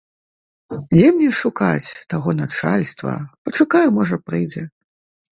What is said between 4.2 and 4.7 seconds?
прыйдзе.